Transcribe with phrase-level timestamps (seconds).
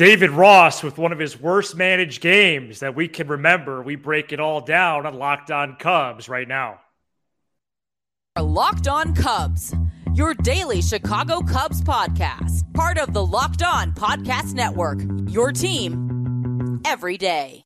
[0.00, 3.82] David Ross with one of his worst managed games that we can remember.
[3.82, 6.80] We break it all down on Locked On Cubs right now.
[8.40, 9.74] Locked On Cubs,
[10.14, 15.00] your daily Chicago Cubs podcast, part of the Locked On Podcast Network.
[15.26, 17.64] Your team every day.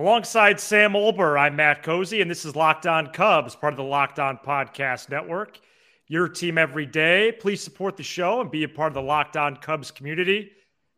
[0.00, 3.84] Alongside Sam Olbur, I'm Matt Cozzi, and this is Locked On Cubs, part of the
[3.84, 5.60] Locked On Podcast Network.
[6.08, 7.32] Your team every day.
[7.38, 10.52] Please support the show and be a part of the Locked On Cubs community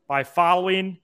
[0.07, 0.99] by following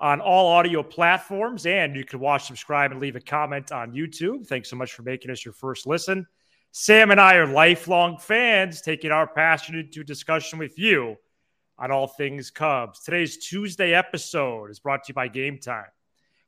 [0.00, 1.66] on all audio platforms.
[1.66, 4.46] And you can watch, subscribe, and leave a comment on YouTube.
[4.46, 6.26] Thanks so much for making us your first listen.
[6.72, 11.16] Sam and I are lifelong fans, taking our passion into discussion with you
[11.78, 13.00] on all things Cubs.
[13.00, 15.84] Today's Tuesday episode is brought to you by Game Time.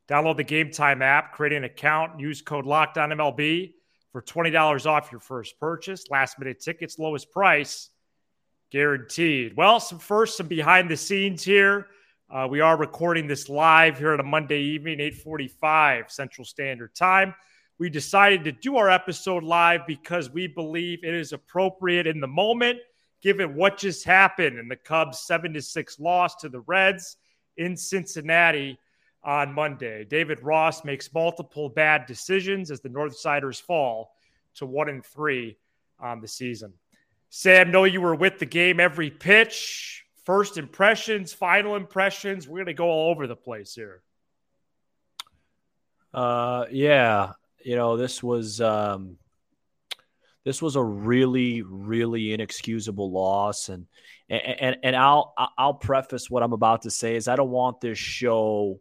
[0.09, 3.73] Download the Game Time app, create an account, use code LOCKEDONMLB
[4.13, 6.05] for $20 off your first purchase.
[6.11, 7.91] Last minute tickets, lowest price
[8.71, 9.57] guaranteed.
[9.57, 11.89] Well, some first, some behind the scenes here.
[12.31, 17.35] Uh, we are recording this live here on a Monday evening, 8:45 Central Standard Time.
[17.79, 22.27] We decided to do our episode live because we believe it is appropriate in the
[22.27, 22.79] moment,
[23.23, 27.17] given what just happened in the Cubs' seven to six loss to the Reds
[27.57, 28.79] in Cincinnati
[29.27, 30.05] on Monday.
[30.05, 34.15] David Ross makes multiple bad decisions as the Northsiders fall
[34.55, 35.59] to one and three
[35.99, 36.73] on the season.
[37.29, 40.05] Sam, know you were with the game every pitch.
[40.25, 42.49] First impressions, final impressions.
[42.49, 44.03] We're going to go all over the place here.
[46.15, 47.33] Uh, yeah,
[47.63, 49.19] you know this was um,
[50.45, 53.87] this was a really, really inexcusable loss, and
[54.31, 57.99] and and I'll I'll preface what I'm about to say is I don't want this
[57.99, 58.81] show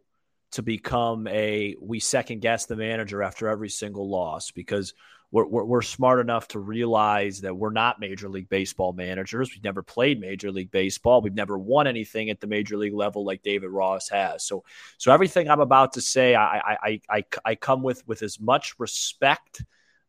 [0.52, 4.94] to become a we second guess the manager after every single loss because
[5.32, 9.50] we're, we're, we're, smart enough to realize that we're not major league baseball managers.
[9.52, 11.20] We've never played major league baseball.
[11.20, 14.44] We've never won anything at the major league level like david ross has.
[14.44, 14.64] So
[14.98, 18.74] so everything i'm about to say i i i, I come with with as much
[18.78, 19.64] respect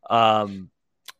[0.08, 0.70] um,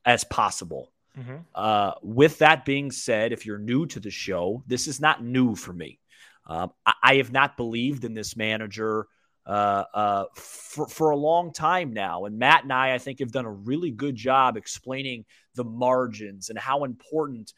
[0.04, 0.92] as possible.
[1.18, 1.36] Mm-hmm.
[1.52, 5.56] uh, with that being said if you're new to the show this is not new
[5.56, 5.98] for me
[6.48, 9.06] um, I, I have not believed in this manager
[9.46, 12.26] uh, uh, for, for a long time now.
[12.26, 16.50] And Matt and I, I think, have done a really good job explaining the margins
[16.50, 17.54] and how important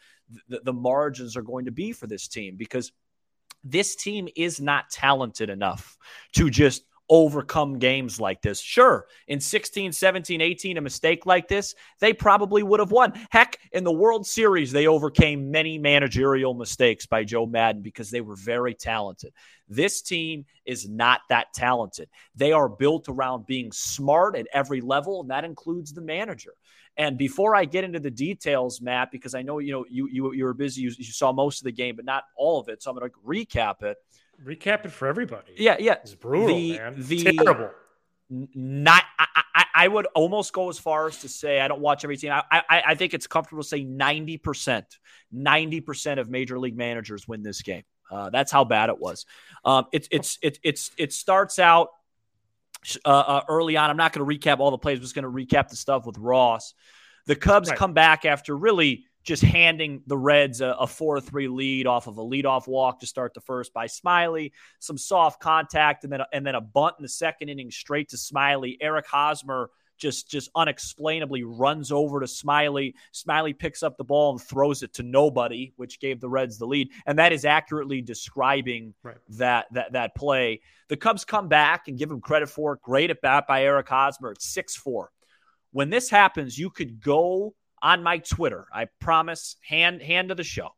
[0.48, 2.92] the, the margins are going to be for this team because
[3.64, 5.98] this team is not talented enough
[6.34, 8.60] to just overcome games like this.
[8.60, 13.12] Sure, in 16, 17, 18, a mistake like this, they probably would have won.
[13.30, 18.20] Heck, in the World Series, they overcame many managerial mistakes by Joe Maddon because they
[18.20, 19.32] were very talented.
[19.68, 22.08] This team is not that talented.
[22.34, 26.54] They are built around being smart at every level, and that includes the manager.
[26.96, 30.32] And before I get into the details, Matt, because I know you know you you,
[30.32, 32.82] you were busy, you, you saw most of the game, but not all of it,
[32.82, 33.96] so I'm going to recap it
[34.44, 35.52] recap it for everybody.
[35.56, 35.94] Yeah, yeah.
[35.94, 36.94] It's brutal, the, man.
[36.98, 37.70] The, Terrible.
[38.30, 42.04] Not, I, I, I, would almost go as far as to say I don't watch
[42.04, 42.30] every team.
[42.30, 44.86] I, I, I think it's comfortable to say ninety percent,
[45.32, 47.82] ninety percent of major league managers win this game.
[48.08, 49.26] Uh, that's how bad it was.
[49.64, 51.88] Um, it's it's it, it's it starts out
[53.04, 53.90] uh, uh, early on.
[53.90, 54.98] I'm not going to recap all the plays.
[54.98, 56.74] I'm just going to recap the stuff with Ross.
[57.26, 57.78] The Cubs right.
[57.78, 62.22] come back after really just handing the Reds a, 4 3 lead off of a
[62.22, 66.46] leadoff walk to start the first by Smyly, some soft contact, and then, a, and
[66.46, 68.76] then a bunt in the second inning straight to Smyly.
[68.80, 69.70] Eric Hosmer
[70.00, 72.94] just just unexplainably runs over to Smyly.
[73.12, 76.66] Smyly picks up the ball and throws it to nobody, which gave the Reds the
[76.66, 76.88] lead.
[77.06, 79.18] And that is accurately describing right.
[79.30, 80.62] that that that play.
[80.88, 82.82] The Cubs come back and give him credit for it.
[82.82, 84.32] Great at bat by Eric Hosmer.
[84.32, 85.12] It's 6 4.
[85.72, 88.66] When this happens, you could go on my Twitter.
[88.72, 90.70] I promise, hand hand to the show.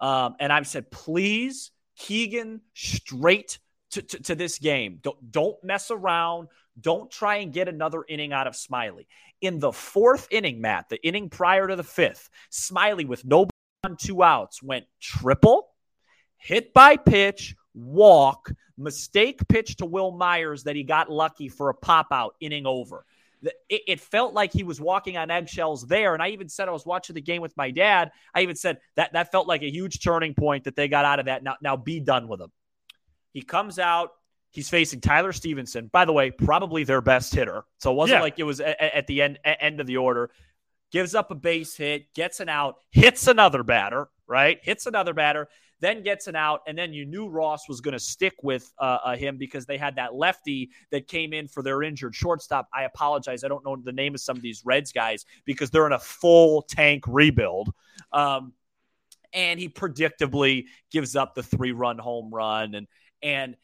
[0.00, 3.58] Um, and I've said, please, Keegan, straight
[3.92, 5.00] to, to, to, this game.
[5.02, 6.48] Don't, don't mess around.
[6.80, 9.06] Don't try and get another inning out of Smyly.
[9.40, 13.48] In the fourth inning, Matt, the inning prior to the fifth, Smyly with no
[13.84, 15.68] on two outs went triple,
[16.36, 21.74] hit by pitch, walk, mistake pitch to Wil Myers that he got lucky for a
[21.74, 23.04] pop out inning over
[23.42, 26.14] it, it, felt like he was walking on eggshells there.
[26.14, 28.10] And I even said I was watching the game with my dad.
[28.34, 31.20] I even said that that felt like a huge turning point that they got out
[31.20, 31.42] of that.
[31.42, 32.50] Now, now be done with him.
[33.32, 34.10] He comes out.
[34.50, 37.64] He's facing Tyler Stephenson, By the way, probably their best hitter.
[37.78, 38.22] So it wasn't yeah.
[38.22, 40.30] like it was at, at the end end of the order.
[40.90, 44.58] Gives up a base hit, gets an out, hits another batter, right?
[44.62, 45.48] Hits another batter.
[45.80, 48.98] Then gets an out, and then you knew Ross was going to stick with uh,
[49.04, 52.68] uh, him because they had that lefty that came in for their injured shortstop.
[52.74, 55.86] I apologize, I don't know the name of some of these Reds guys because they're
[55.86, 57.72] in a full tank rebuild.
[58.12, 58.52] Um,
[59.32, 62.86] and he predictably gives up the three run home run and
[63.22, 63.56] and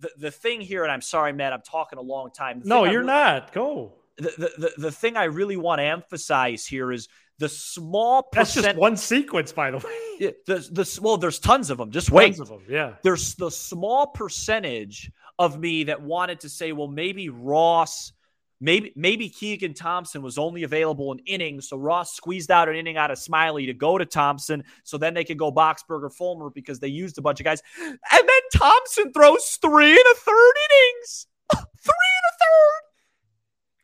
[0.00, 2.62] the, the, thing here, and I'm sorry, Matt, I'm talking a long time.
[2.64, 3.52] No, you're really, not.
[3.52, 3.92] Go.
[4.16, 7.08] The, the, the thing I really want to emphasize here is
[7.38, 8.54] the small percent.
[8.64, 10.34] That's just one sequence, by the way.
[10.46, 11.90] The, the, well, there's tons of them.
[11.90, 12.36] Just wait.
[12.36, 12.94] Tons of them, yeah.
[13.02, 18.12] There's the small percentage of me that wanted to say, well, maybe Ross,
[18.60, 22.96] maybe maybe Keegan Thompson was only available in innings, so Ross squeezed out an inning
[22.96, 26.78] out of Smyly to go to Thompson, so then they could go Boxberger Fulmer because
[26.78, 31.26] they used a bunch of guys, and then Thompson throws three and a third innings,
[31.52, 32.82] three and a third,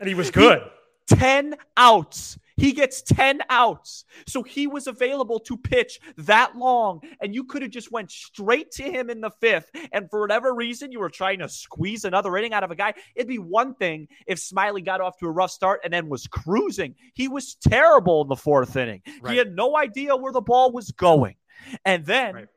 [0.00, 0.62] and he was good.
[0.62, 2.38] He, Ten outs.
[2.60, 4.04] He gets 10 outs.
[4.26, 8.70] So he was available to pitch that long and you could have just went straight
[8.72, 12.36] to him in the 5th and for whatever reason you were trying to squeeze another
[12.36, 12.92] inning out of a guy.
[13.16, 16.26] It'd be one thing if Smyly got off to a rough start and then was
[16.26, 16.94] cruising.
[17.14, 19.00] He was terrible in the 4th inning.
[19.22, 19.32] Right.
[19.32, 21.36] He had no idea where the ball was going.
[21.84, 22.48] And then right.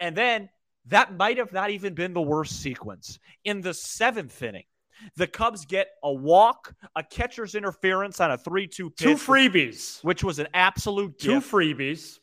[0.00, 0.48] and then
[0.86, 3.18] that might have not even been the worst sequence.
[3.44, 4.64] In the 7th inning,
[5.16, 8.98] the Cubs get a walk, a catcher's interference on a 3 2 pitch.
[8.98, 10.02] Two freebies.
[10.02, 11.50] Which was an absolute Two gift.
[11.50, 12.18] freebies.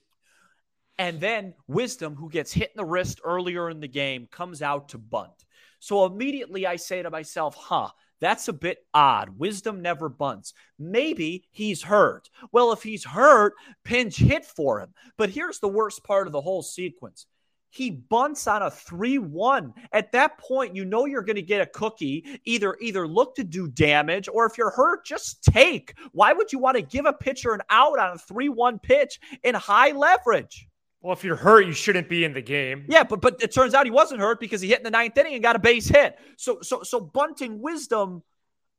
[0.97, 4.89] And then Wisdom, who gets hit in the wrist earlier in the game, comes out
[4.89, 5.45] to bunt.
[5.79, 7.89] So immediately I say to myself, huh,
[8.19, 9.29] that's a bit odd.
[9.39, 10.53] Wisdom never bunts.
[10.77, 12.29] Maybe he's hurt.
[12.51, 14.93] Well, if he's hurt, pinch hit for him.
[15.17, 17.25] But here's the worst part of the whole sequence
[17.71, 21.65] he bunts on a 3-1 at that point you know you're going to get a
[21.65, 22.39] cookie.
[22.45, 25.95] Either either look to do damage or if you're hurt just take.
[26.12, 29.56] Why would you want to give a pitcher an out on a 3-1 pitch in
[29.56, 30.68] high leverage?
[31.01, 32.85] Well if you're hurt you shouldn't be in the game.
[32.88, 35.17] Yeah but but it turns out he wasn't hurt because he hit in the ninth
[35.17, 36.19] inning and got a base hit.
[36.38, 38.21] So so so bunting wisdom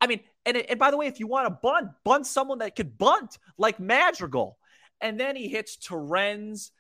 [0.01, 2.77] i mean and, and by the way if you want to bunt bunt someone that
[2.77, 4.59] could bunt like madrigal.
[5.01, 6.71] And then he hits Torrens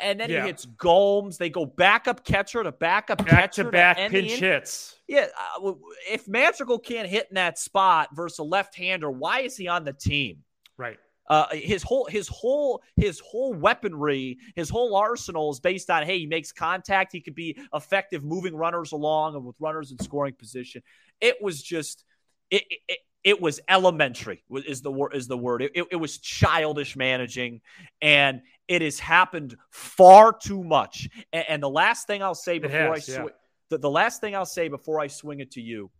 [0.00, 0.42] and then yeah.
[0.42, 1.38] he hits Gomes.
[1.38, 4.96] They go backup catcher to backup back catcher to back pinch hits.
[5.06, 5.26] Yeah,
[5.62, 5.72] uh,
[6.10, 9.92] if Madrigal can't hit in that spot versus a left-hander, why is he on the
[9.92, 10.44] team?
[10.76, 10.98] Right.
[11.28, 16.20] Uh, his whole his whole his whole weaponry, his whole arsenal is based on hey,
[16.20, 20.32] he makes contact, he could be effective moving runners along and with runners in scoring
[20.32, 20.82] position.
[21.20, 22.04] It was just
[22.50, 26.96] it, it, it was elementary is the word is the word it, it, was childish
[26.96, 27.60] managing
[28.00, 32.94] and it has happened far too much and, and the last thing i'll say before
[32.94, 33.26] has, i sw- yeah.
[33.70, 35.90] the, the last thing i'll say before i swing it to you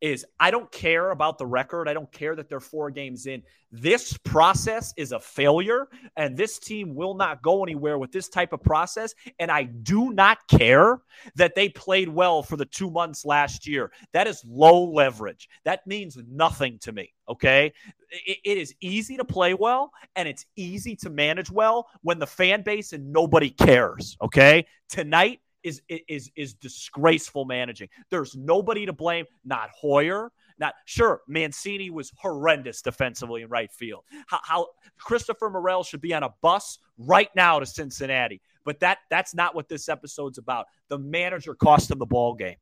[0.00, 1.88] is I don't care about the record.
[1.88, 3.42] I don't care that they're four games in.
[3.72, 8.52] This process is a failure, and this team will not go anywhere with this type
[8.52, 9.14] of process.
[9.40, 11.00] And I do not care
[11.34, 13.90] that they played well for the two months last year.
[14.12, 15.48] That is low leverage.
[15.64, 17.12] That means nothing to me.
[17.28, 17.72] Okay.
[18.10, 22.26] it, it is easy to play well, and it's easy to manage well when the
[22.26, 24.16] fan base and nobody cares.
[24.22, 24.66] Okay.
[24.88, 27.88] Tonight, is is is disgraceful managing.
[28.10, 29.24] There's nobody to blame.
[29.44, 31.22] Not Hoyer, Not sure.
[31.26, 34.04] Mancini was horrendous defensively in right field.
[34.26, 34.66] How, how
[34.98, 38.40] Christopher Morel should be on a bus right now to Cincinnati.
[38.64, 40.66] But that that's not what this episode's about.
[40.88, 42.56] The manager cost him the ball game.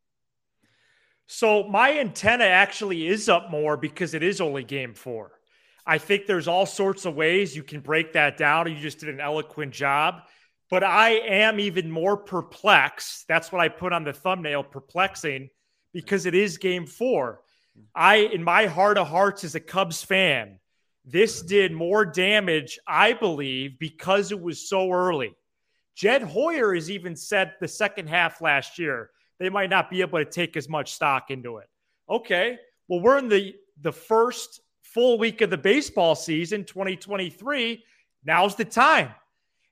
[1.27, 5.33] So my antenna actually is up more because it is only game four.
[5.87, 8.71] I think there's all sorts of ways you can break that down.
[8.71, 10.23] You just did an eloquent job.
[10.73, 13.29] But I am even more perplexed.
[13.29, 15.51] That's what I put on the thumbnail, perplexing,
[15.93, 17.43] because it is game four.
[17.95, 20.59] I, in my heart of hearts, as a Cubs fan,
[21.05, 25.35] this did more damage, I believe, because it was so early.
[25.95, 30.21] Jed Hoyer has even said the second half last year they might not be able
[30.21, 31.69] to take as much stock into it.
[32.09, 32.57] Okay,
[32.89, 37.85] well, we're in the the first full week of the baseball season, 2023.
[38.25, 39.11] Now's the time.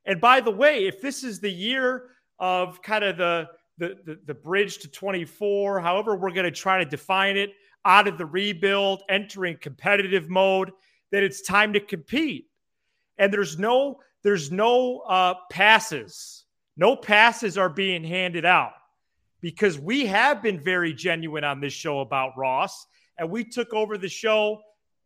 [0.07, 4.19] And by the way, if this is the year of kind of the the, the,
[4.27, 7.55] the bridge to 24, however we're going to try to define it,
[7.85, 10.71] out of the rebuild, entering competitive mode,
[11.13, 12.47] that it's time to compete.
[13.19, 16.45] And there's no there's no uh, passes.
[16.77, 18.73] No passes are being handed out
[19.41, 22.87] because we have been very genuine on this show about Ross,
[23.19, 24.61] and we took over the show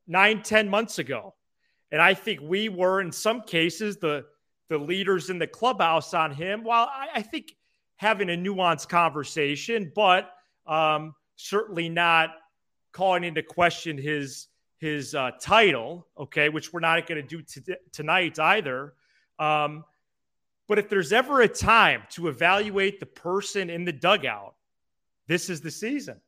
[0.06, 1.34] nine, ten months ago.
[1.92, 4.24] And I think we were, in some cases, the
[4.68, 6.64] the leaders in the clubhouse on him.
[6.64, 7.54] While I, I think
[7.97, 10.30] having a nuanced conversation, but
[10.66, 12.30] um, certainly not
[12.92, 16.06] calling into question his his uh, title.
[16.18, 18.94] Okay, which we're not going to do t- tonight either.
[19.38, 19.85] Um,
[20.66, 24.54] But if there's ever a time to evaluate the person in the dugout,
[25.26, 26.21] this is the season.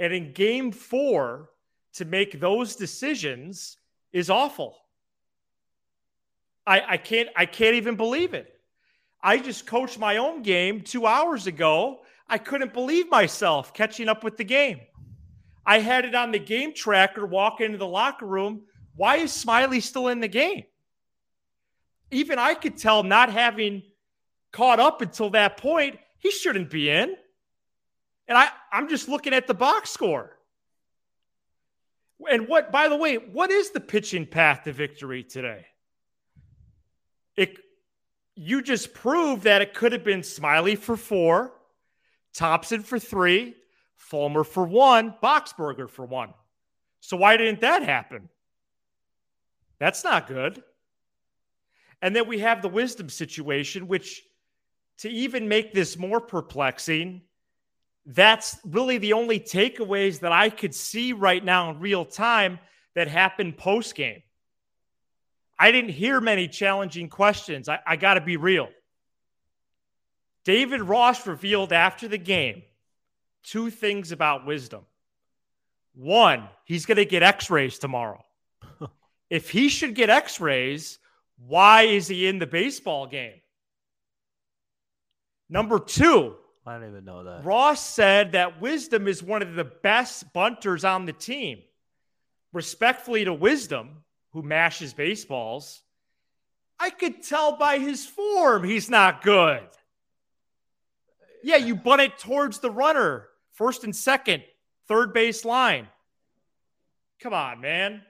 [0.00, 1.50] And in game four,
[1.94, 3.78] to make those decisions
[4.12, 4.81] is awful.
[6.66, 8.48] I, I can't I can't even believe it.
[9.22, 12.00] I just coached my own game two hours ago.
[12.28, 14.80] I couldn't believe myself catching up with the game.
[15.64, 18.62] I had it on the game tracker walking into the locker room.
[18.96, 20.64] Why is Smyly still in the game?
[22.10, 23.82] Even I could tell, not having
[24.50, 27.14] caught up until that point, he shouldn't be in.
[28.28, 30.36] And I, I'm just looking at the box score.
[32.30, 35.66] And what, by the way, what is the pitching path to victory today?
[37.42, 37.58] It,
[38.36, 41.52] you just proved that it could have been Smyly for four,
[42.34, 43.56] Thompson for three,
[43.96, 46.32] Fulmer for one, Boxberger for one.
[47.00, 48.28] So why didn't that happen?
[49.78, 50.62] That's not good.
[52.00, 54.22] And then we have the wisdom situation, which
[54.98, 57.22] to even make this more perplexing,
[58.06, 62.58] that's really the only takeaways that I could see right now in real time
[62.94, 64.22] that happened post game.
[65.62, 67.68] I didn't hear many challenging questions.
[67.68, 68.68] I, I got to be real.
[70.44, 72.64] David Ross revealed after the game
[73.44, 74.84] two things about wisdom.
[75.94, 78.24] One, he's going to get x rays tomorrow.
[79.30, 80.98] if he should get x rays,
[81.46, 83.40] why is he in the baseball game?
[85.48, 86.34] Number two,
[86.66, 87.44] I don't even know that.
[87.44, 91.60] Ross said that Wisdom is one of the best bunters on the team.
[92.52, 94.01] Respectfully to Wisdom,
[94.32, 95.82] who mashes baseballs,
[96.78, 99.62] I could tell by his form he's not good.
[101.42, 104.44] Yeah, you bunt it towards the runner, first and second,
[104.88, 105.88] third base line.
[107.20, 108.02] Come on, man.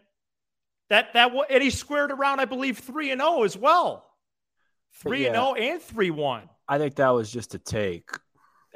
[0.91, 4.07] That that and he squared around, I believe, three and zero oh as well.
[4.95, 6.49] Three and zero oh and three one.
[6.69, 8.11] I think that was just a take.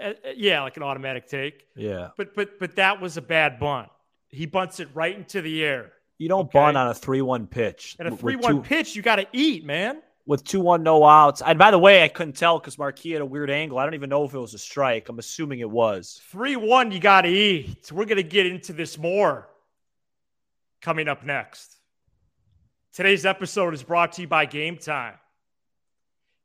[0.01, 1.67] Uh, uh, yeah, like an automatic take.
[1.75, 2.11] Yeah.
[2.17, 3.89] But but but that was a bad bunt.
[4.29, 5.93] He bunts it right into the air.
[6.19, 6.59] You don't okay?
[6.59, 7.97] bunt on a three-one pitch.
[7.99, 10.01] And a three-one pitch, you got to eat, man.
[10.25, 11.41] With two-one, no outs.
[11.45, 13.79] And by the way, I couldn't tell because Marquis had a weird angle.
[13.79, 15.09] I don't even know if it was a strike.
[15.09, 16.21] I'm assuming it was.
[16.31, 17.93] Three-one, you got to eat.
[17.93, 19.49] We're gonna get into this more
[20.81, 21.77] coming up next.
[22.93, 25.15] Today's episode is brought to you by Game Time.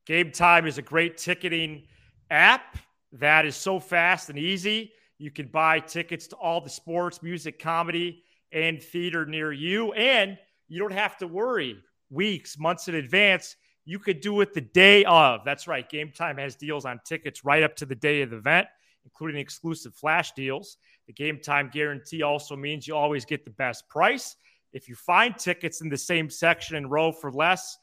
[0.06, 1.84] Game Time is a great ticketing
[2.30, 2.78] app
[3.14, 4.92] that is so fast and easy.
[5.18, 9.94] You can buy tickets to all the sports, music, comedy, and theater near you.
[9.94, 11.78] And you don't have to worry
[12.10, 13.56] weeks, months in advance.
[13.86, 15.42] You could do it the day of.
[15.44, 15.88] That's right.
[15.90, 18.68] Game Time has deals on tickets right up to the day of the event,
[19.06, 20.78] including exclusive flash deals.
[21.08, 24.36] The Game Time guarantee also means you always get the best price.
[24.74, 27.78] If you find tickets in the same section and row for less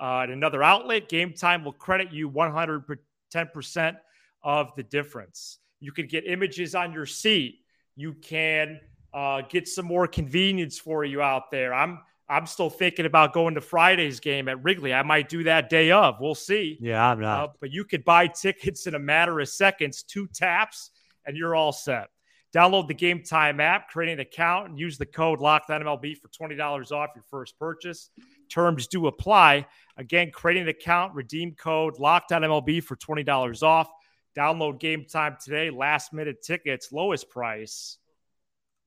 [0.00, 3.96] uh, at another outlet, Game Time will credit you 110%
[4.42, 5.58] of the difference.
[5.80, 7.60] You can get images on your seat.
[7.96, 8.80] You can
[9.14, 11.72] uh, get some more convenience for you out there.
[11.72, 14.94] I'm I'm still thinking about going to Friday's game at Wrigley.
[14.94, 16.16] I might do that day of.
[16.20, 16.78] We'll see.
[16.80, 17.44] Yeah, I'm not.
[17.44, 20.90] Uh, but you could buy tickets in a matter of seconds, two taps,
[21.26, 22.08] and you're all set.
[22.54, 26.56] Download the Game Time app, create an account, and use the code LOCKEDONMLB for twenty
[26.56, 28.10] dollars off your first purchase.
[28.48, 29.66] Terms do apply.
[29.96, 33.88] Again, create an account, redeem code LOCKEDONMLB for twenty dollars off.
[34.36, 35.70] Download game time today.
[35.70, 37.98] Last minute tickets, lowest price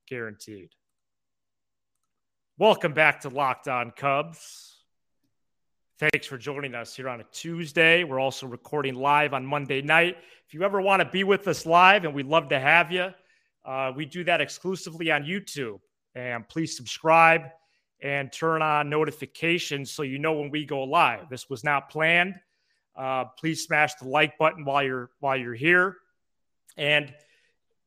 [0.07, 0.69] guaranteed.
[2.57, 4.77] Welcome back to Locked On Cubs.
[5.99, 8.03] Thanks for joining us here on a Tuesday.
[8.03, 10.15] We're also recording live on Monday night.
[10.47, 13.09] If you ever want to be with us live, and we'd love to have you,
[13.65, 15.79] uh, we do that exclusively on YouTube.
[16.15, 17.41] And please subscribe
[18.01, 21.29] and turn on notifications so you know when we go live.
[21.29, 22.35] This was not planned.
[22.95, 25.97] Uh, please smash the like button while you're while you're here.
[26.77, 27.13] And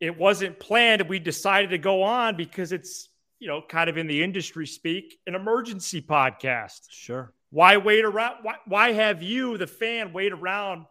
[0.01, 1.03] it wasn't planned.
[1.09, 5.19] We decided to go on because it's you know kind of in the industry speak
[5.27, 6.81] an emergency podcast.
[6.91, 7.33] Sure.
[7.51, 8.37] Why wait around?
[8.43, 10.87] Why, why have you, the fan, wait around?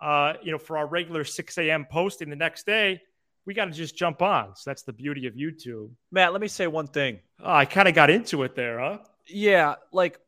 [0.00, 1.86] Uh, you know, for our regular 6 a.m.
[1.90, 3.00] posting the next day,
[3.46, 4.54] we got to just jump on.
[4.54, 5.90] So that's the beauty of YouTube.
[6.12, 7.20] Matt, let me say one thing.
[7.42, 8.98] Oh, I kind of got into it there, huh?
[9.26, 10.20] Yeah, like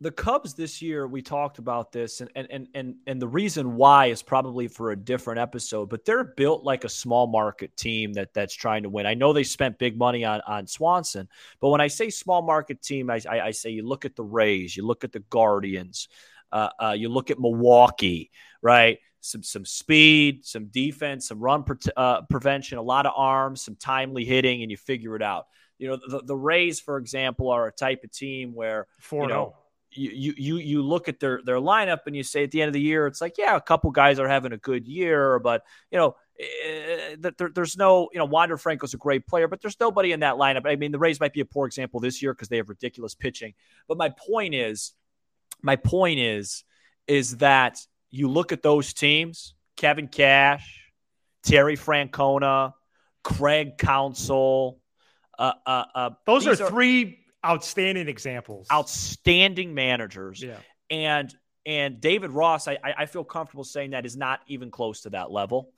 [0.00, 4.06] the Cubs this year, we talked about this, and and and and the reason why
[4.06, 5.88] is probably for a different episode.
[5.88, 9.06] But they're built like a small market team that that's trying to win.
[9.06, 11.28] I know they spent big money on on Swanson,
[11.60, 14.24] but when I say small market team, I I, I say you look at the
[14.24, 16.08] Rays, you look at the Guardians,
[16.50, 18.32] uh, uh, you look at Milwaukee,
[18.62, 18.98] right?
[19.20, 23.76] Some some speed, some defense, some run pre- uh, prevention, a lot of arms, some
[23.76, 25.46] timely hitting, and you figure it out.
[25.78, 29.28] You know, the, the Rays, for example, are a type of team where four you
[29.28, 29.63] know, oh
[29.94, 32.72] you you you look at their their lineup and you say at the end of
[32.72, 35.98] the year, it's like, yeah, a couple guys are having a good year, but you
[35.98, 40.12] know, uh, there, there's no, you know, Wander Franco's a great player, but there's nobody
[40.12, 40.66] in that lineup.
[40.66, 43.14] I mean, the Rays might be a poor example this year because they have ridiculous
[43.14, 43.54] pitching.
[43.86, 44.92] But my point is,
[45.62, 46.64] my point is,
[47.06, 47.78] is that
[48.10, 50.90] you look at those teams, Kevin Cash,
[51.42, 52.72] Terry Francona,
[53.22, 54.80] Craig Counsell
[55.38, 58.66] Uh, uh, uh, those are, are three outstanding examples.
[58.72, 60.42] Outstanding managers.
[60.42, 60.58] Yeah.
[60.90, 61.34] And
[61.66, 65.30] and David Ross, I, I feel comfortable saying that is not even close to that
[65.30, 65.72] level.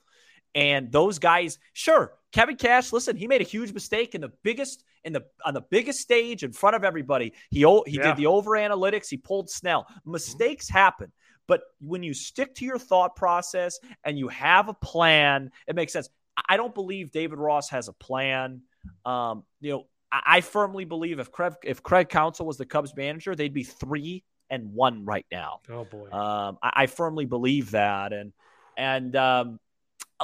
[0.53, 4.83] And those guys, sure, Kevin Cash, listen, he made a huge mistake in the biggest
[5.03, 7.33] in the on the biggest stage in front of everybody.
[7.49, 8.03] He he yeah.
[8.03, 9.07] did the over analytics.
[9.09, 9.87] He pulled Snell.
[10.05, 11.11] Mistakes happen,
[11.47, 15.93] but when you stick to your thought process and you have a plan, it makes
[15.93, 16.09] sense.
[16.49, 18.61] I don't believe David Ross has a plan.
[19.05, 22.95] Um, you know, I, I firmly believe if Craig if Craig Counsell was the Cubs
[22.95, 25.61] manager, they'd be three and one right now.
[25.69, 28.33] Oh boy, um, I, I firmly believe that, and
[28.77, 29.59] and um,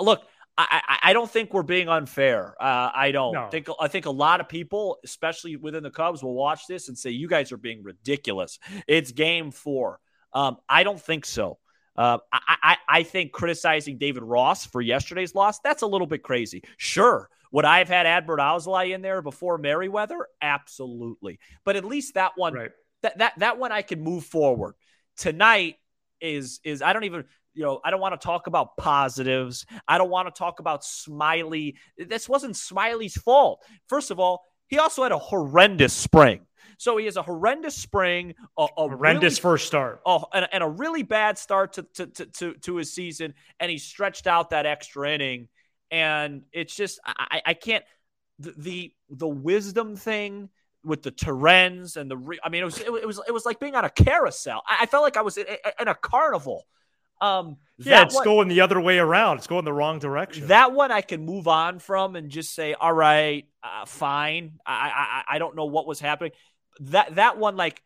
[0.02, 0.24] look,
[0.58, 2.56] I, I, don't think we're being unfair.
[2.62, 3.48] Uh, I don't no.
[3.50, 3.68] think.
[3.80, 7.10] I think a lot of people, especially within the Cubs, will watch this and say,
[7.10, 10.00] "You guys are being ridiculous." It's Game Four.
[10.32, 11.58] Um, I don't think so.
[11.96, 16.24] Uh, I, I, I think criticizing David Ross for yesterday's loss that's a little bit
[16.24, 16.64] crazy.
[16.78, 20.28] Sure, would I have had Adbert Alzolay in there before Merryweather?
[20.42, 21.40] Absolutely.
[21.64, 22.72] But at least that one, right.
[23.04, 24.74] that that that one, I can move forward.
[25.16, 25.78] Tonight
[26.20, 29.68] is is I don't even you know, I don't want to talk about positives.
[29.88, 31.76] I don't want to talk about Smyly.
[31.98, 33.64] This wasn't Smyly's fault.
[33.88, 36.48] First of all, he also had a horrendous spring.
[36.80, 40.64] So he has a horrendous spring, a, a horrendous really, first start, oh, and, and,
[40.64, 44.50] a really bad start to, to, to, to, to his season, and he stretched out
[44.50, 45.50] that extra inning,
[45.94, 47.86] and it's just I, I can't
[48.40, 50.50] the, the the wisdom thing
[50.84, 53.60] with the Torrens and the re- I mean it was it, was it was like
[53.60, 54.64] being on a carousel.
[54.68, 55.46] I, I felt like I was in,
[55.80, 56.66] in a carnival.
[57.22, 59.38] Um, yeah, it's one, going the other way around.
[59.38, 60.48] It's going the wrong direction.
[60.48, 64.60] That one I can move on from and just say, all right, uh, fine.
[64.66, 66.32] I, I I don't know what was happening.
[66.82, 67.82] That that one, like,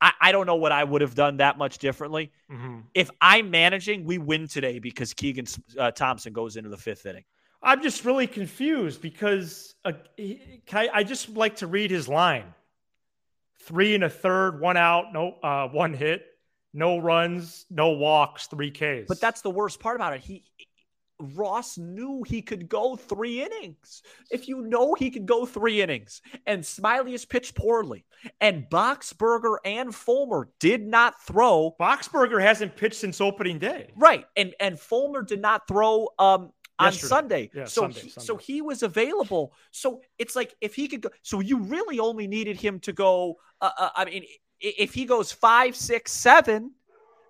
[0.00, 2.32] I, I don't know what I would have done that much differently.
[2.50, 2.80] Mm-hmm.
[2.94, 5.46] If I'm managing, we win today because Keegan
[5.78, 7.24] uh, Thompson goes into the fifth inning.
[7.62, 9.92] I'm just really confused because uh,
[10.72, 12.44] I, I just like to read his line:
[13.60, 16.26] three and a third, one out, no uh, one hit
[16.76, 19.08] no runs, no walks, three Ks.
[19.08, 20.20] But that's the worst part about it.
[20.20, 20.44] He
[21.18, 24.02] Ross knew he could go three innings.
[24.30, 28.04] If you know he could go three innings, and Smyly has pitched poorly,
[28.40, 31.74] and Boxberger and Fulmer did not throw.
[31.80, 33.90] Boxberger hasn't pitched since opening day.
[33.96, 34.26] Right.
[34.36, 37.08] And and Fulmer did not throw um on Yesterday.
[37.08, 37.50] Sunday.
[37.54, 38.26] Yeah, so Sunday, he, Sunday.
[38.26, 39.54] so he was available.
[39.70, 43.36] So it's like if he could go so you really only needed him to go
[43.60, 44.24] uh, uh, I mean
[44.60, 46.72] if he goes five, six, seven,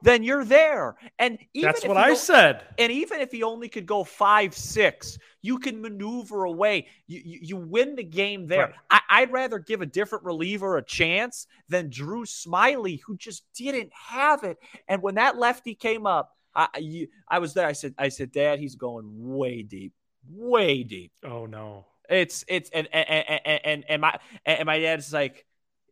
[0.07, 0.95] then you're there.
[1.19, 2.63] And that's what I said.
[2.79, 6.87] And even if he only could go five, six, you can maneuver away.
[7.09, 8.75] You you, you win the game there.
[8.91, 9.03] Right.
[9.11, 13.91] I, would rather give a different reliever a chance than Drew Smyly, who just didn't
[13.93, 14.59] have it.
[14.87, 17.67] And when that lefty came up, I you, I was there.
[17.67, 19.93] I said, I said, Dad, he's going way deep,
[20.31, 21.13] way deep.
[21.25, 21.85] Oh no.
[22.09, 25.45] It's it's and and and and, and my and my dad's like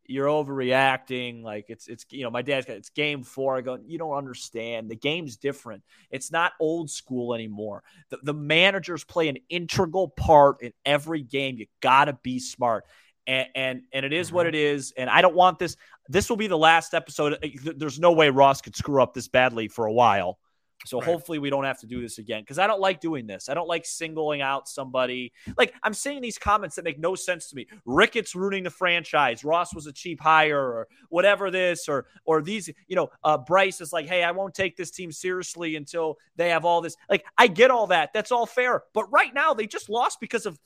[0.06, 1.42] you're overreacting.
[1.42, 3.56] Like it's it's you know my dad's got it's game four.
[3.56, 4.90] I go you don't understand.
[4.90, 5.82] The game's different.
[6.10, 7.82] It's not old school anymore.
[8.10, 11.56] The, the managers play an integral part in every game.
[11.56, 12.84] You got to be smart.
[13.26, 14.54] And, and and it is what mm-hmm.
[14.54, 14.92] it is.
[14.96, 15.76] And I don't want this.
[16.08, 17.38] This will be the last episode.
[17.76, 20.38] There's no way Ross could screw up this badly for a while.
[20.84, 21.06] So right.
[21.06, 23.48] hopefully we don't have to do this again because I don't like doing this.
[23.48, 25.32] I don't like singling out somebody.
[25.56, 27.66] Like I'm seeing these comments that make no sense to me.
[27.84, 29.44] Ricketts ruining the franchise.
[29.44, 32.70] Ross was a cheap hire or whatever this or or these.
[32.86, 36.50] You know, uh, Bryce is like, hey, I won't take this team seriously until they
[36.50, 36.96] have all this.
[37.08, 38.12] Like I get all that.
[38.12, 38.82] That's all fair.
[38.92, 40.58] But right now they just lost because of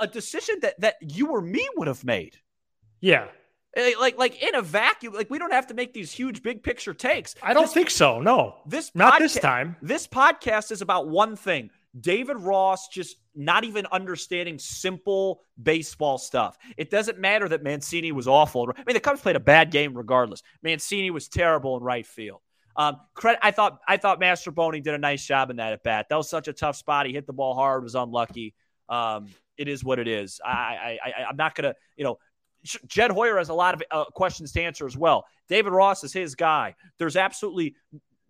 [0.00, 2.36] a, a decision that that you or me would have made.
[3.00, 3.28] Yeah,
[3.76, 6.94] like like in a vacuum like we don't have to make these huge big picture
[6.94, 10.82] takes i don't this, think so no this not podca- this time this podcast is
[10.82, 17.48] about one thing david ross just not even understanding simple baseball stuff it doesn't matter
[17.48, 21.28] that mancini was awful i mean the cubs played a bad game regardless mancini was
[21.28, 22.40] terrible in right field
[22.76, 26.06] um, credit, I thought I thought Mastrobuoni did a nice job in that at bat.
[26.10, 27.06] That was such a tough spot.
[27.06, 28.52] He hit the ball hard, was unlucky.
[28.88, 30.40] Um, it is what it is.
[30.44, 32.18] I, I, I I'm not gonna, you know,
[32.86, 35.26] Jed Hoyer has a lot of uh, questions to answer as well.
[35.48, 36.74] David Ross is his guy.
[36.98, 37.74] There's absolutely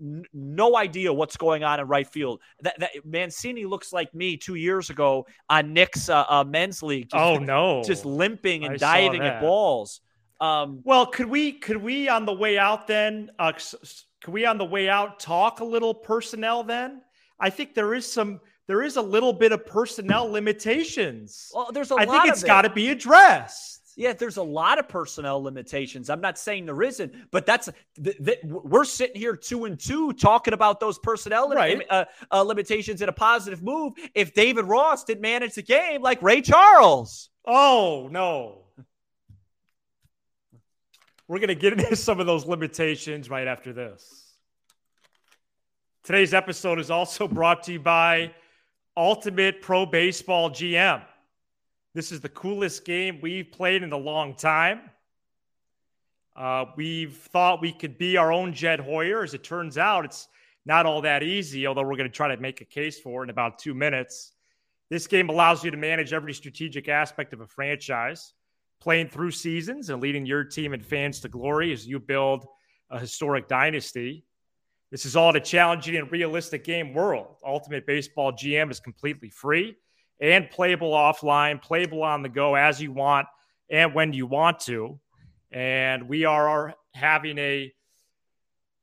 [0.01, 2.41] n- no idea what's going on in right field.
[2.61, 7.11] That, that, Mancini looks like me two years ago on Nick's uh, uh, men's league.
[7.11, 10.01] Just, oh no, just limping and I diving at balls.
[10.41, 13.31] Um, well, could we could we on the way out then?
[13.39, 13.53] Uh,
[14.23, 17.03] could we on the way out talk a little personnel then?
[17.39, 21.51] I think there is some there is a little bit of personnel limitations.
[21.55, 22.49] Well, there's a I lot think it's of it.
[22.49, 23.84] got to be addressed.
[23.97, 26.11] Yeah, there's a lot of personnel limitations.
[26.11, 27.69] I'm not saying there isn't, but that's
[28.03, 32.43] th- th- we're sitting here two and two talking about those personnel lim- uh, uh,
[32.43, 33.93] limitations in a positive move.
[34.15, 38.63] If David Ross didn't manage the game like Ray Charles, Oh no.
[41.29, 44.33] We're going to get into some of those limitations right after this.
[46.03, 48.35] Today's episode is also brought to you by
[48.97, 51.03] Ultimate Pro Baseball GM.
[51.95, 54.91] This is the coolest game we've played in a long time.
[56.35, 59.23] Uh, we've thought we could be our own Jed Hoyer.
[59.23, 60.27] As it turns out, it's
[60.67, 63.27] not all that easy, although we're going to try to make a case for it
[63.27, 64.33] in about two minutes.
[64.91, 68.33] This game allows you to manage every strategic aspect of a franchise,
[68.81, 72.45] playing through seasons and leading your team and fans to glory as you build
[72.91, 74.25] a historic dynasty.
[74.91, 77.37] This is all in a challenging and realistic game world.
[77.47, 79.77] Ultimate Baseball GM is completely free
[80.21, 83.27] and playable offline, playable on the go as you want
[83.71, 84.99] and when you want to.
[85.51, 87.73] And we are having a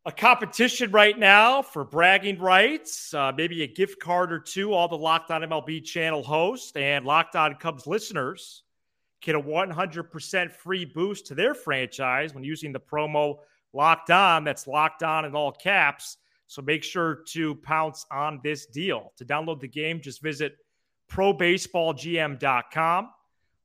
[0.04, 4.74] a competition right now for bragging rights, uh, maybe a gift card or two.
[4.74, 8.64] All the Locked On MLB channel hosts and Locked On Cubs listeners
[9.22, 13.38] get a 100% free boost to their franchise when using the promo
[13.74, 14.44] Locked On.
[14.44, 16.18] That's Locked On in all caps.
[16.48, 19.14] So make sure to pounce on this deal.
[19.18, 20.58] To download the game, just visit
[21.12, 23.10] probaseballgm.com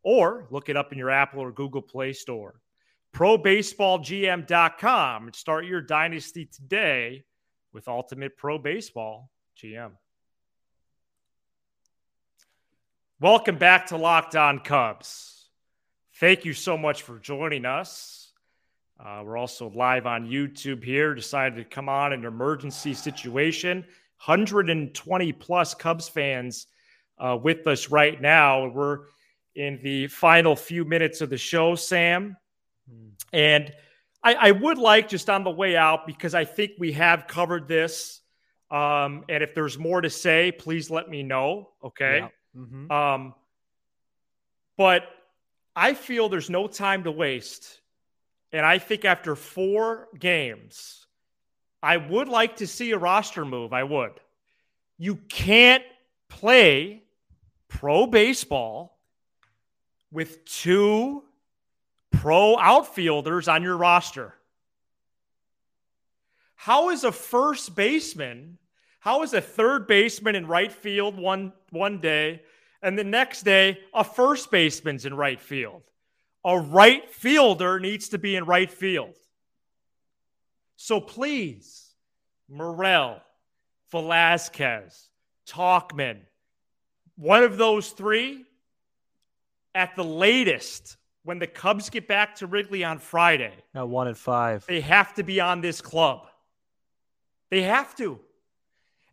[0.03, 2.61] or look it up in your Apple or Google Play Store
[3.17, 7.25] probaseballgm.com and start your dynasty today
[7.73, 9.93] with Ultimate Pro Baseball GM.
[13.19, 15.49] Welcome back to Locked On Cubs.
[16.17, 18.33] Thank you so much for joining us.
[19.01, 21.15] Uh, we're also live on YouTube here.
[21.15, 23.79] Decided to come on in an emergency situation.
[24.27, 26.67] 120 plus Cubs fans
[27.19, 28.69] uh, with us right now.
[28.69, 29.01] We're
[29.55, 32.37] in the final few minutes of the show, Sam.
[33.33, 33.73] And
[34.23, 37.69] I, I, would like just on the way out, because I think we have covered
[37.69, 38.21] this.
[38.71, 41.71] Um, and if there's more to say, please let me know.
[41.83, 42.19] Okay.
[42.19, 42.29] Yeah.
[42.61, 42.91] Mm-hmm.
[42.91, 43.35] Um,
[44.77, 45.05] but
[45.75, 47.81] I feel there's no time to waste.
[48.53, 51.07] And I think after four games,
[51.83, 53.73] I would like to see a roster move.
[53.73, 54.13] I would.
[54.99, 55.85] You can't
[56.29, 57.03] play
[57.77, 58.99] pro baseball
[60.11, 61.23] with two
[62.11, 64.35] pro outfielders on your roster.
[66.55, 68.57] How is a first baseman,
[68.99, 72.43] how is a third baseman in right field one one day
[72.83, 75.83] and the next day a first baseman's in right field?
[76.47, 79.15] A right fielder needs to be in right field.
[80.77, 81.93] So please,
[82.49, 83.21] Morel,
[83.91, 85.11] Velazquez,
[85.47, 86.21] Tauchman,
[87.17, 88.45] one of those three
[89.75, 94.17] at the latest when the Cubs get back to Wrigley on Friday, At one and
[94.17, 94.65] five.
[94.67, 96.27] they have to be on this club.
[97.51, 98.21] They have to.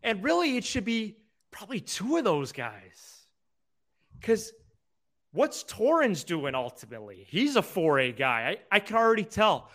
[0.04, 1.18] And really, it should be
[1.52, 3.22] probably two of those guys.
[4.20, 4.54] Because
[5.32, 7.26] what's Torrens doing ultimately?
[7.30, 8.58] He's a 4A guy.
[8.72, 9.70] I, I can already tell.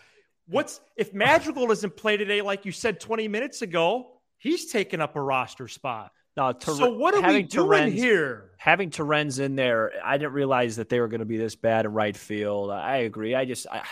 [0.47, 5.17] What's if Madrigal doesn't play today, like you said 20 minutes ago, he's taking up
[5.17, 6.13] a roster spot.
[6.39, 8.51] Uh, no, Ter- so what are we doing Torrens- here?
[8.59, 11.85] Having Torrens in there, I didn't realize that they were going to be this bad
[11.85, 12.71] in right field.
[12.71, 13.35] I agree.
[13.35, 13.83] I just, I,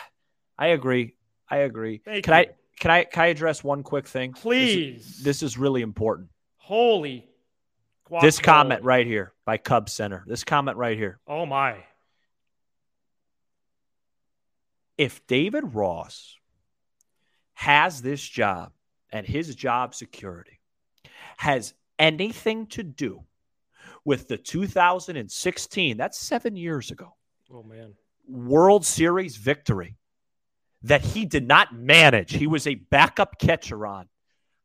[0.59, 1.15] I agree.
[1.49, 1.99] I agree.
[2.05, 2.41] Thank can you.
[2.41, 2.47] I,
[2.79, 4.33] can I, can I address one quick thing?
[4.33, 5.23] This is- Please.
[5.23, 6.29] This is really important.
[6.57, 7.27] Holy.
[8.21, 10.25] This comment right here by Cub Center.
[10.27, 11.19] This comment right here.
[11.27, 11.77] Oh my.
[14.97, 16.37] If David Ross
[17.55, 18.73] has this job
[19.11, 20.61] and his job security
[21.37, 23.25] has anything to do
[24.05, 27.15] with the 2016, that's seven years ago,
[27.53, 27.95] Oh man.
[28.29, 29.97] World Series victory
[30.83, 34.09] that he did not manage, he was a backup catcher on,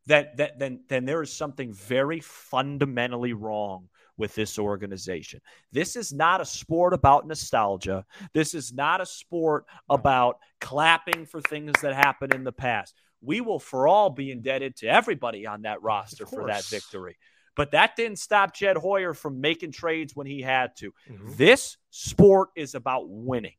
[0.08, 5.42] that, that then, then there is something very fundamentally wrong with this organization.
[5.72, 8.06] This is not a sport about nostalgia.
[8.34, 12.94] This is not a sport about clapping for things that happened in the past.
[13.22, 17.18] We will for all be indebted to everybody on that roster for that victory.
[17.56, 20.94] But that didn't stop Jed Hoyer from making trades when he had to.
[21.10, 21.38] Mhm.
[21.38, 23.56] This sport is about winning.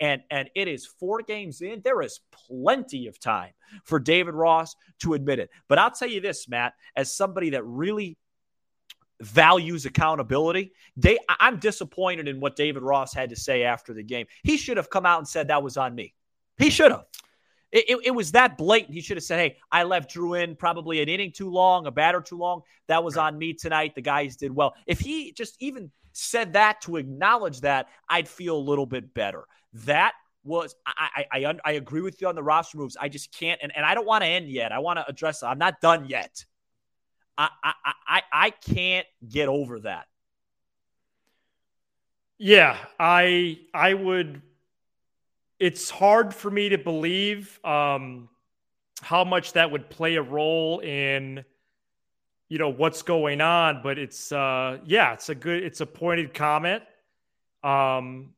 [0.00, 1.80] And and it is four games in.
[1.82, 3.52] There is plenty of time
[3.84, 5.50] for David Ross to admit it.
[5.68, 8.18] But I'll tell you this, Matt, as somebody that really
[9.20, 14.26] values accountability, they, I'm disappointed in what David Ross had to say after the game.
[14.44, 16.14] He should have come out and said that was on me.
[16.56, 17.04] He should have.
[17.70, 18.94] It, it, it, was that blatant.
[18.94, 21.90] He should have said, Hey, I left Drew in probably an inning too long, a
[21.90, 22.62] batter too long.
[22.86, 23.94] That was on me tonight.
[23.94, 24.74] The guys did well.
[24.86, 29.44] If he just even said that to acknowledge that, I'd feel a little bit better.
[29.84, 32.96] That was I I, I, I agree with you on the roster moves.
[32.98, 34.72] I just can't and, and I don't want to end yet.
[34.72, 35.42] I want to address.
[35.42, 36.44] I'm not done yet.
[37.36, 37.72] I, I
[38.06, 40.06] I I can't get over that.
[42.38, 44.42] Yeah, I I would
[45.58, 48.28] it's hard for me to believe um,
[49.00, 51.44] how much that would play a role in
[52.48, 56.34] you know what's going on but it's uh yeah it's a good it's a pointed
[56.34, 56.82] comment.
[57.62, 58.30] Um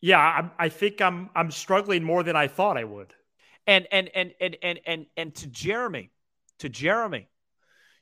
[0.00, 3.14] yeah I, I think i'm i'm struggling more than i thought i would.
[3.66, 6.10] And and and and and and, and to jeremy
[6.58, 7.28] to jeremy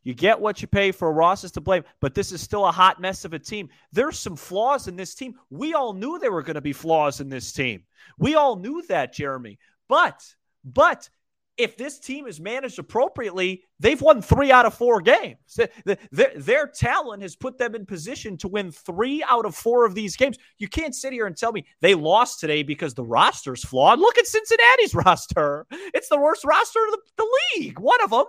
[0.05, 2.73] you get what you pay for Ross is to blame, but this is still a
[2.73, 3.71] hot mess of a team.
[3.90, 5.35] There's some flaws in this team.
[5.51, 7.85] We all knew there were going to be flaws in this team.
[8.19, 9.59] We all knew that, Jeremy.
[9.88, 10.23] But,
[10.64, 11.09] but
[11.57, 15.59] if this team is managed appropriately, they've won three out of four games.
[15.85, 19.95] Their, their, talent has put them in position to win three out of four of
[19.95, 20.37] these games.
[20.59, 24.01] You can't sit here and tell me they lost today because the roster's flawed.
[24.01, 25.67] Look at Cincinnati's roster.
[25.71, 28.25] It's the worst roster of the, the league, one of them.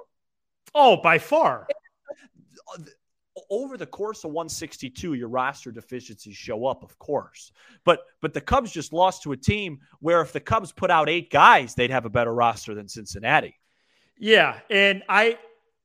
[0.75, 1.67] Oh, by far.
[3.49, 7.51] Over the course of 162, your roster deficiencies show up, of course.
[7.85, 11.09] But but the Cubs just lost to a team where if the Cubs put out
[11.09, 13.55] eight guys, they'd have a better roster than Cincinnati.
[14.17, 15.37] Yeah, and I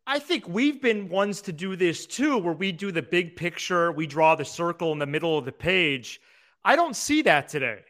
[0.06, 3.92] I think we've been ones to do this too, where we do the big picture,
[3.92, 6.20] we draw the circle in the middle of the page.
[6.64, 7.80] I don't see that today.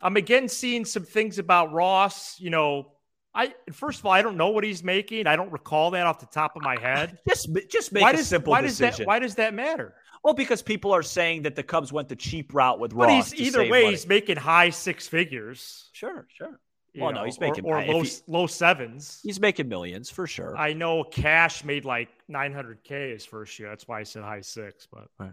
[0.00, 2.93] I'm again seeing some things about Ross, you know,
[3.34, 5.26] I first of all, I don't know what he's making.
[5.26, 7.18] I don't recall that off the top of my head.
[7.28, 8.90] Just, just make why a does, simple why decision.
[8.90, 9.94] Does that, why does that matter?
[10.22, 13.30] Well, because people are saying that the Cubs went the cheap route with but Ross.
[13.30, 13.90] But either way, money.
[13.90, 15.90] he's making high six figures.
[15.92, 16.60] Sure, sure.
[16.96, 19.20] well, know, no, he's making or, or low, he, low sevens.
[19.22, 20.56] He's making millions for sure.
[20.56, 23.68] I know Cash made like 900k his first year.
[23.68, 24.86] That's why I said high six.
[24.90, 25.32] But right.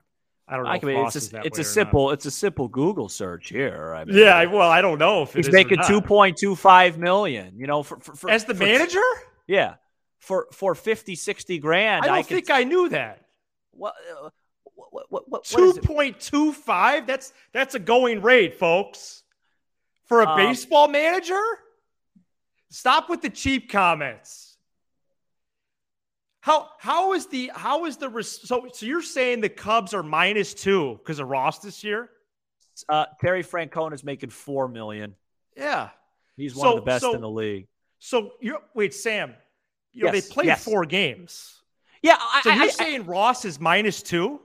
[0.51, 0.71] I don't know.
[0.71, 2.15] I mean, it's a, it's a simple not.
[2.15, 3.93] it's a simple Google search here.
[3.95, 7.53] I mean, yeah, well, I don't know if he's making two point two five million.
[7.57, 8.99] You know, for, for, for as the for, manager.
[9.47, 9.75] Yeah,
[10.19, 12.03] for for 50, 60 grand.
[12.03, 13.25] I don't I think I knew that.
[13.71, 13.93] What?
[14.23, 14.29] Uh,
[14.73, 17.07] what, what, what, two point two five.
[17.07, 19.23] That's that's a going rate, folks.
[20.07, 21.41] For a um, baseball manager.
[22.69, 24.50] Stop with the cheap comments.
[26.41, 30.55] How how is the how is the so so you're saying the Cubs are minus
[30.55, 32.09] two because of Ross this year?
[32.89, 35.15] Uh, Terry Francona is making four million.
[35.55, 35.89] Yeah,
[36.35, 37.67] he's one so, of the best so, in the league.
[37.99, 39.35] So you wait, Sam.
[39.93, 40.63] You know yes, they played yes.
[40.63, 41.61] four games.
[42.01, 44.41] Yeah, I, so you're I, saying Ross is minus two?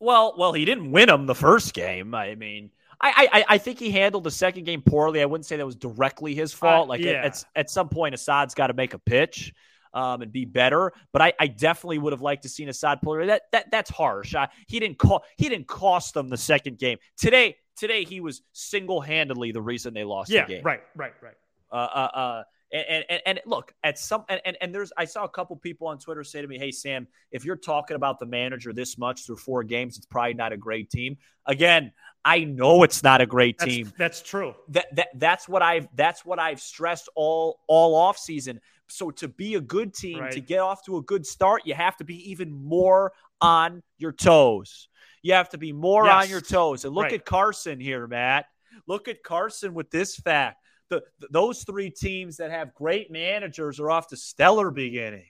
[0.00, 2.14] Well, well, he didn't win them the first game.
[2.14, 5.22] I mean, I, I, I think he handled the second game poorly.
[5.22, 6.86] I wouldn't say that was directly his fault.
[6.86, 7.22] Uh, like yeah.
[7.24, 9.52] at, at some point, Assad's got to make a pitch
[9.92, 10.92] um, and be better.
[11.12, 14.34] But I, I definitely would have liked to seen Assad pull that that that's harsh.
[14.34, 17.56] Uh, he didn't call he didn't cost them the second game today.
[17.76, 20.62] Today he was single handedly the reason they lost yeah, the game.
[20.62, 21.34] Right, right, right.
[21.72, 25.24] Uh, uh, uh, and, and, and look at some and, and, and there's I saw
[25.24, 28.26] a couple people on Twitter say to me, "Hey Sam, if you're talking about the
[28.26, 31.92] manager this much through four games, it's probably not a great team." Again,
[32.24, 33.86] I know it's not a great team.
[33.86, 34.54] That's, that's true.
[34.68, 38.60] That, that that's what I've that's what I've stressed all all off season.
[38.90, 40.32] So to be a good team, right.
[40.32, 44.12] to get off to a good start, you have to be even more on your
[44.12, 44.88] toes.
[45.22, 46.24] You have to be more yes.
[46.24, 46.84] on your toes.
[46.84, 47.14] And look right.
[47.14, 48.46] at Carson here, Matt.
[48.86, 50.58] Look at Carson with this fact.
[50.88, 55.26] The, those three teams that have great managers are off to stellar beginning.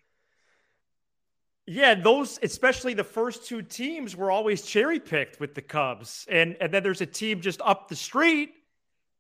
[1.66, 6.56] Yeah, those, especially the first two teams, were always cherry picked with the Cubs, and
[6.60, 8.54] and then there's a team just up the street,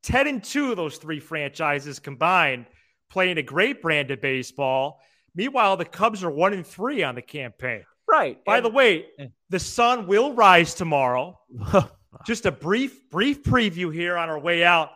[0.02, 0.74] ten and two.
[0.74, 2.66] Those three franchises combined
[3.10, 5.00] playing a great brand of baseball.
[5.34, 7.84] Meanwhile, the Cubs are one and three on the campaign.
[8.08, 8.42] Right.
[8.44, 9.26] By and, the way, eh.
[9.50, 11.38] the sun will rise tomorrow.
[12.26, 14.90] Just a brief, brief preview here on our way out.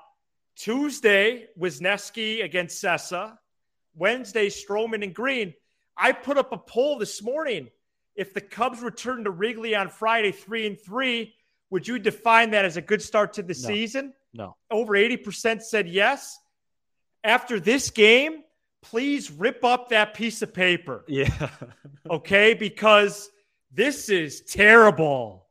[0.57, 3.37] Tuesday, Wesneski against Cessa.
[3.95, 5.55] Wednesday, Stroman and Greene.
[5.97, 7.69] I put up a poll this morning.
[8.17, 11.35] If the Cubs return to Wrigley on Friday, three and three,
[11.71, 13.69] would you define that as a good start to the no.
[13.69, 14.13] season?
[14.33, 14.57] No.
[14.71, 16.39] Over 80% said yes
[17.25, 18.45] after this game,
[18.83, 21.05] please rip up that piece of paper.
[21.09, 21.49] Yeah.
[22.11, 23.31] okay, because
[23.73, 25.47] this is terrible.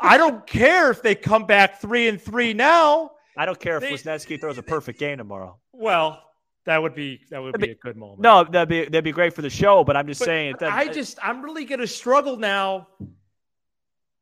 [0.00, 3.12] I don't care if they come back three and three now.
[3.36, 5.58] I don't care if they, Wesneski throws a perfect game tomorrow.
[5.72, 6.22] Well,
[6.64, 8.20] that would be that would be, be, a good moment.
[8.20, 9.84] No, that'd be that'd be great for the show.
[9.84, 10.56] But I'm just but, saying.
[10.60, 12.88] That, I just I'm really going to struggle now.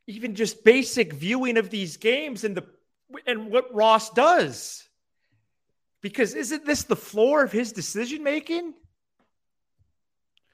[0.08, 2.64] Even just basic viewing of these games and the
[3.26, 4.85] and what Ross does.
[6.02, 8.74] Because isn't this the floor of his decision making?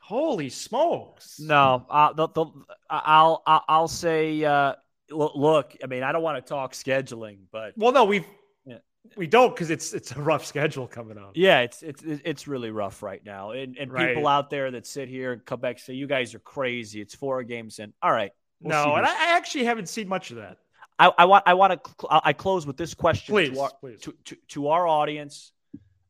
[0.01, 1.39] Holy smokes!
[1.41, 2.47] No, uh, the, the,
[2.91, 4.45] I'll I'll say.
[4.45, 4.75] Uh,
[5.11, 8.25] look, I mean, I don't want to talk scheduling, but well, no, we've
[8.67, 8.79] yeah.
[9.17, 11.33] we don't because it's it's a rough schedule coming up.
[11.35, 14.09] Yeah, it's it's it's really rough right now, and and right.
[14.09, 17.01] people out there that sit here and come back and say you guys are crazy.
[17.01, 17.93] It's four games in.
[18.03, 18.33] All right.
[18.61, 20.59] We'll no, and I actually haven't seen much of that.
[20.99, 24.01] I, I want I want to I close with this question please, to, our, please.
[24.03, 25.53] To, to, to our audience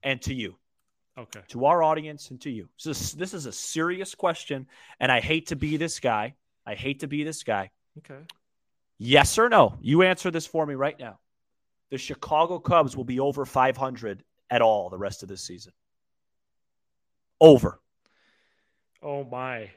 [0.03, 0.57] and to you.
[1.16, 1.40] Okay.
[1.49, 2.68] To our audience and to you.
[2.77, 4.66] So this, this is a serious question,
[4.99, 6.35] and I hate to be this guy.
[6.66, 7.71] I hate to be this guy.
[7.99, 8.21] Okay.
[8.99, 9.77] Yes or no?
[9.81, 11.18] You answer this for me right now.
[11.90, 15.73] The Chicago Cubs will be over 500 at all the rest of this season.
[17.40, 17.81] Over.
[19.03, 19.71] Oh my.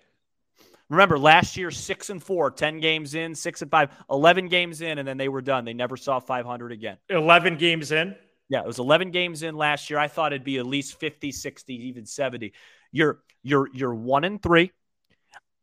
[0.90, 5.00] Remember last year, six and four, 10 games in, six and five, 11 games in,
[5.00, 5.66] and then they were done.
[5.66, 6.98] They never saw 500 again.
[7.10, 8.16] 11 games in?
[8.50, 9.98] Yeah, it was 11 games in last year.
[9.98, 12.54] I thought it'd be at least 50, 60, even 70.
[12.92, 14.72] You're you're you're one and three.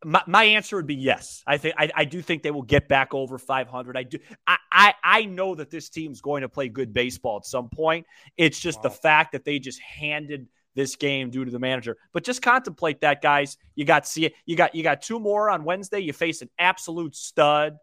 [0.05, 1.45] My, my answer would be yes.
[1.47, 3.97] I think I, I do think they will get back over 500.
[3.97, 4.19] I do.
[4.47, 8.07] I, I I know that this team's going to play good baseball at some point.
[8.37, 8.83] It's just wow.
[8.83, 11.97] the fact that they just handed this game due to the manager.
[12.13, 13.57] But just contemplate that, guys.
[13.75, 16.01] You got see you got you got two more on Wednesday.
[16.01, 17.77] You face an absolute stud.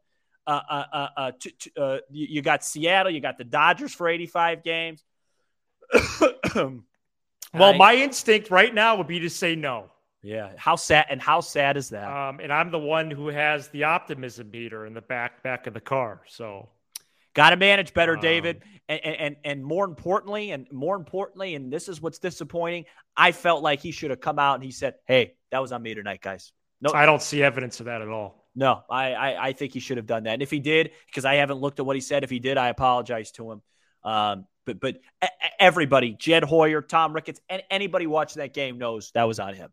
[0.47, 3.11] Uh, uh, uh, uh, t- t- uh you, you got Seattle.
[3.11, 5.03] You got the Dodgers for 85 games.
[6.55, 6.83] well,
[7.53, 9.91] I, my instinct right now would be to say no.
[10.21, 12.05] Yeah, how sad and how sad is that?
[12.11, 15.73] Um, and I'm the one who has the optimism meter in the back back of
[15.73, 16.21] the car.
[16.27, 16.67] So
[17.39, 18.63] Got to manage better, um, David.
[18.89, 22.83] And, and and more importantly, and more importantly, and this is what's disappointing.
[23.15, 25.81] I felt like he should have come out and he said, "Hey, that was on
[25.81, 28.49] me tonight, guys." No, I don't see evidence of that at all.
[28.55, 30.33] No, I I, I think he should have done that.
[30.33, 32.57] And if he did, because I haven't looked at what he said, if he did,
[32.57, 33.61] I apologize to him.
[34.03, 34.97] Um, but but
[35.61, 39.69] everybody, Jed Hoyer, Tom Ricketts, and anybody watching that game knows that was on him.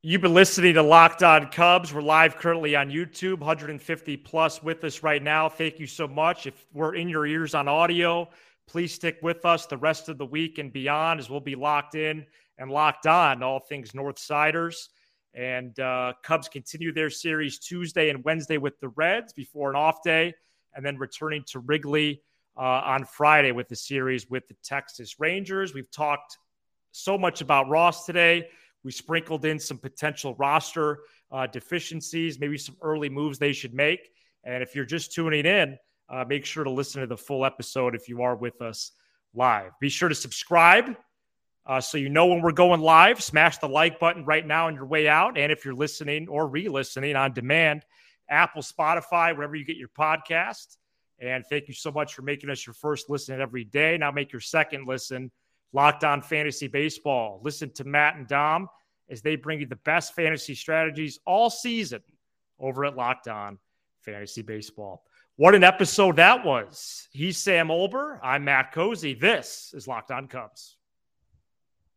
[0.00, 1.92] You've been listening to Locked On Cubs.
[1.92, 5.48] We're live currently on YouTube, 150 plus with us right now.
[5.48, 6.46] Thank you so much.
[6.46, 8.30] If we're in your ears on audio,
[8.68, 11.96] please stick with us the rest of the week and beyond as we'll be locked
[11.96, 12.24] in
[12.58, 14.86] and locked on all things Northsiders.
[15.34, 20.04] And uh, Cubs continue their series Tuesday and Wednesday with the Reds before an off
[20.04, 20.32] day,
[20.74, 22.22] and then returning to Wrigley
[22.56, 25.74] uh, on Friday with the series with the Texas Rangers.
[25.74, 26.38] We've talked
[26.92, 28.48] so much about Ross today.
[28.84, 34.10] We sprinkled in some potential roster uh, deficiencies, maybe some early moves they should make.
[34.44, 37.94] And if you're just tuning in, uh, make sure to listen to the full episode
[37.94, 38.92] if you are with us
[39.34, 39.72] live.
[39.80, 40.96] Be sure to subscribe
[41.66, 43.22] uh, so you know when we're going live.
[43.22, 45.36] Smash the like button right now on your way out.
[45.36, 47.84] And if you're listening or re listening on demand,
[48.30, 50.76] Apple, Spotify, wherever you get your podcast.
[51.20, 53.98] And thank you so much for making us your first listen every day.
[53.98, 55.30] Now make your second listen
[55.72, 57.40] Locked On Fantasy Baseball.
[57.42, 58.68] Listen to Matt and Dom
[59.10, 62.02] as they bring you the best fantasy strategies all season
[62.58, 63.58] over at Locked On
[64.00, 65.04] Fantasy Baseball.
[65.36, 67.08] What an episode that was.
[67.12, 68.18] He's Sam Olbur.
[68.22, 69.18] I'm Matt Cozzi.
[69.18, 70.77] This is Locked On Cubs.